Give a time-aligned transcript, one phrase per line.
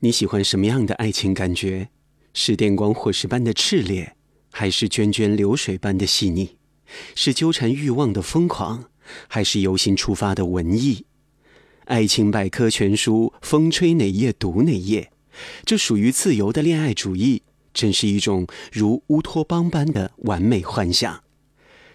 [0.00, 1.88] 你喜欢什么样的爱情感觉？
[2.32, 4.14] 是电光火石般的炽烈，
[4.52, 6.50] 还是涓涓流水般的细腻？
[7.16, 8.84] 是纠缠欲望的疯狂，
[9.26, 11.04] 还是由心出发的文艺？
[11.86, 15.10] 爱情百科全书，风吹哪页读哪页。
[15.64, 17.42] 这属于自由的恋爱主义，
[17.74, 21.24] 真是一种如乌托邦般的完美幻想。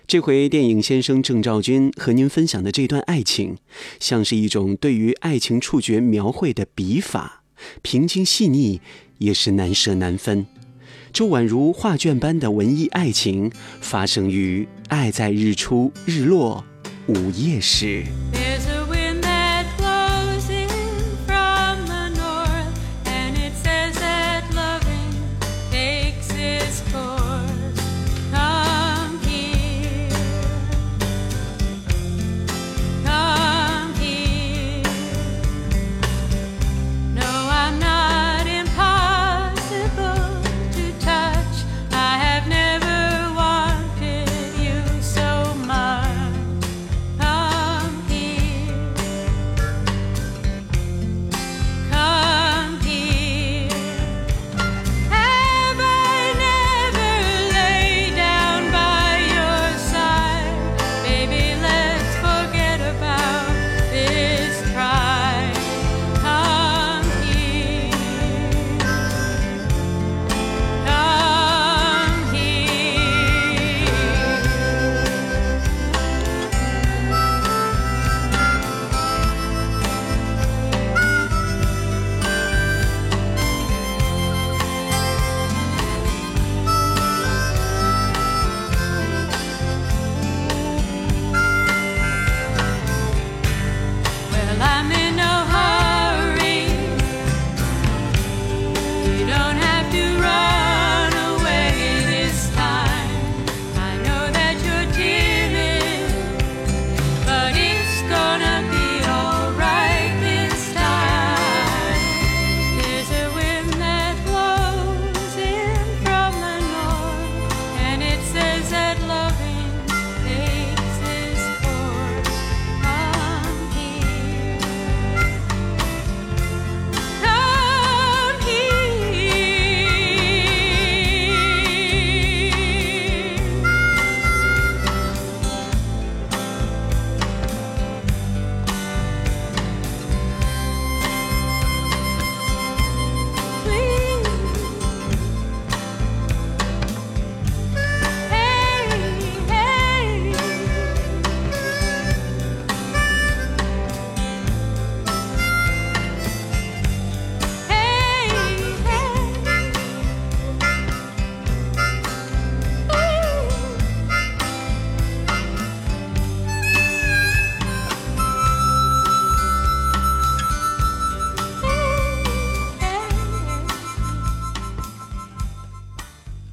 [0.05, 3.55] 这回电影先生郑兆军和您分享的这段爱情，
[4.01, 7.42] 像是一种对于爱情触觉描绘的笔法，
[7.81, 8.81] 平静细腻，
[9.17, 10.45] 也是难舍难分。
[11.11, 13.51] 就宛如画卷般的文艺爱情，
[13.81, 16.65] 发生于爱在日出日落
[17.07, 18.03] 午夜时。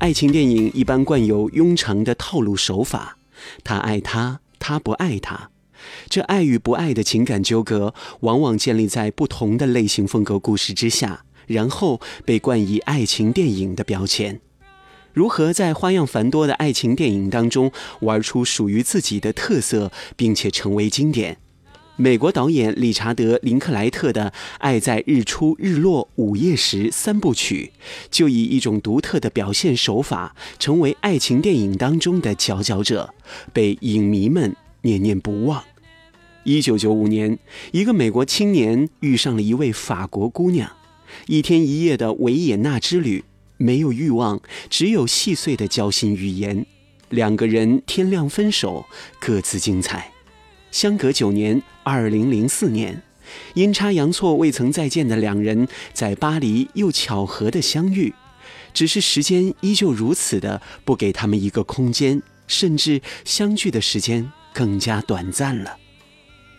[0.01, 3.19] 爱情电影一般惯有庸常的套路手法，
[3.63, 5.51] 他爱她，他不爱他，
[6.09, 14.41] 这爱与不爱的情感纠葛，往往建立在不同的类型风格故事之下，然后被冠以爱情电影的标签。
[15.13, 21.37] 如何在花样繁多的爱情电影当中玩出属于自己的特色，并且成为经典？
[22.01, 27.73] 美国导演理查德·林克莱特的《爱在日出日落午夜时》三部曲，
[28.11, 33.13] 就以一种独特的表现手法，成为爱情电影当中的佼佼者，
[33.53, 35.63] 被影迷们念念不忘。
[36.45, 37.39] 一九九五年，
[37.73, 40.73] 一个美国青年遇上了一位法国姑娘，
[41.27, 43.23] 一天一夜的维也纳之旅，
[43.59, 44.41] 没有欲望，
[44.71, 46.65] 只有细碎的交心语言，
[47.11, 48.87] 两个人天亮分手，
[49.21, 50.11] 各自精彩。
[50.71, 53.03] 相隔九年，二零零四年，
[53.55, 58.15] 阴差阳错未曾再见的两人在巴黎又巧合的相遇，
[58.73, 65.77] 只是时间依旧如此的不给他们一个空间，甚至相聚的时间更加短暂了。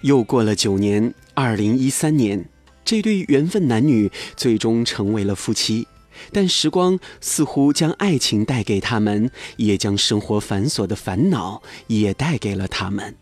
[0.02, 2.46] 又过了九年，二零一三年，
[2.84, 5.88] 这对缘分男女最终成为了夫妻，
[6.34, 13.16] 但时光似乎将爱情带给他们，也将生活繁琐的烦恼也带给了他们。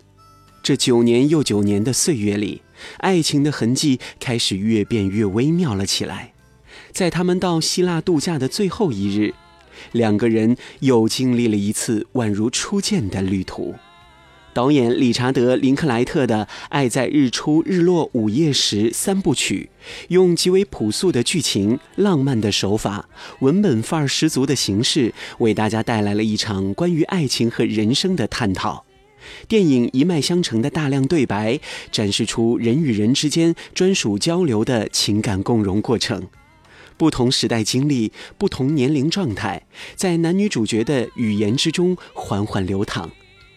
[0.62, 2.62] 这九年又九年的岁月里，
[2.98, 6.34] 爱情的痕迹开始越变越微妙了起来。
[6.92, 9.34] 在他们到希腊度假的最后一日，
[9.92, 13.76] 两个人又经历了一次宛如初见的旅途。
[14.52, 19.70] 导演理查德·林克莱特的《爱在日出日落午夜时》三部曲，
[20.10, 23.08] 用极为朴素的剧情、浪漫的手法、
[23.40, 28.84] 文本范儿十足的形式，为大家带来了一场关于爱情和人生的探讨。
[29.48, 31.60] 电影一脉相承的大量对白，
[31.92, 36.28] 展示出人与人之间专属交流的情感共融过程。
[36.98, 43.10] 不同时代经历、不同年龄状态，在男女主角的语言之中缓缓流淌，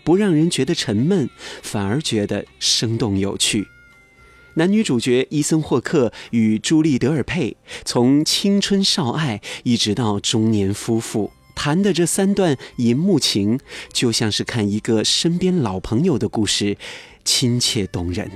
[0.05, 1.29] 不让人觉得沉闷，
[1.61, 3.67] 反而觉得生动有趣。
[4.55, 11.33] 男女主角伊森·霍克与朱莉·德尔佩，从青春少爱一直到中年夫妇。
[11.55, 13.59] 谈的这三段银幕情，
[13.93, 16.77] 就像是看一个身边老朋友的故事，
[17.25, 18.31] 亲切动人。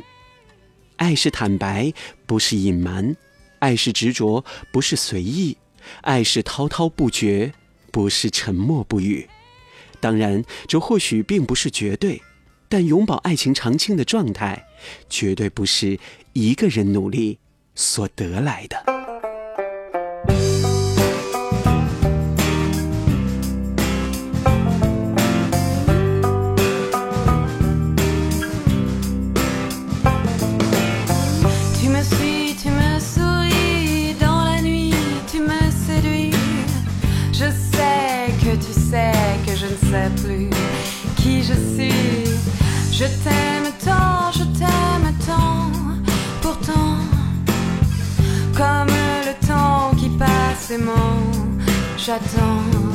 [0.97, 1.93] 爱是坦白，
[2.25, 3.15] 不是隐瞒；
[3.59, 5.57] 爱是执着，不是随意；
[6.03, 7.53] 爱是滔滔不绝，
[7.91, 9.29] 不是沉默不语。
[10.01, 12.23] 当然，这或许并不是绝对，
[12.69, 14.67] 但永葆爱情长青的状态，
[15.11, 15.99] 绝对不是
[16.33, 17.39] 一个人努力
[17.75, 18.96] 所得来的。
[52.07, 52.86] J'attends.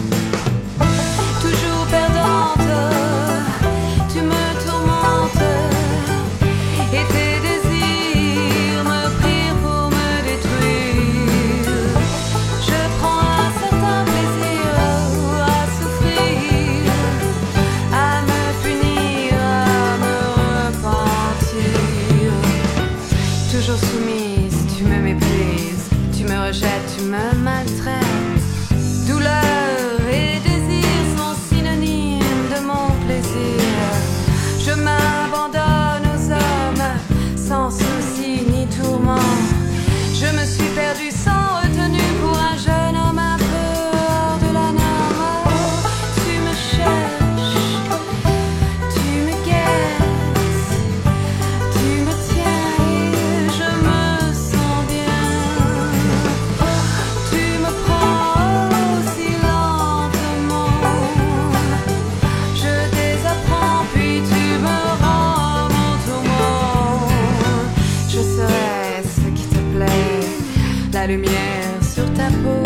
[71.12, 72.64] Lumière sur ta peau,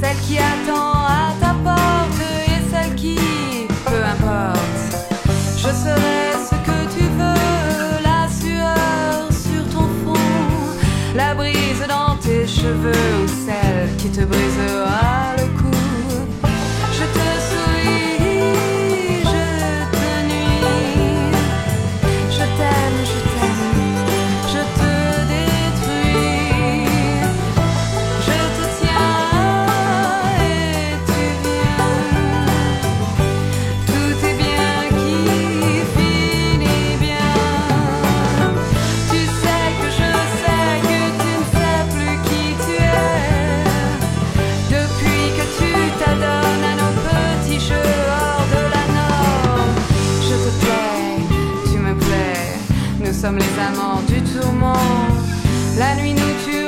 [0.00, 0.92] celle qui attend
[1.22, 3.18] à ta porte et celle qui,
[3.84, 4.82] peu importe.
[5.56, 10.76] Je serai ce que tu veux, la sueur sur ton front,
[11.16, 13.11] la brise dans tes cheveux
[53.22, 54.72] sommes les amants du tourment.
[55.78, 56.61] La nuit nous tue.